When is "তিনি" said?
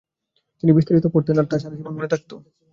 0.63-0.71